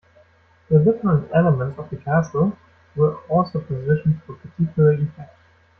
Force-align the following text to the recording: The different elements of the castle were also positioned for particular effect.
The 0.67 0.79
different 0.79 1.29
elements 1.31 1.77
of 1.77 1.87
the 1.91 1.95
castle 1.97 2.57
were 2.95 3.17
also 3.29 3.59
positioned 3.61 4.23
for 4.23 4.33
particular 4.33 4.93
effect. 4.93 5.37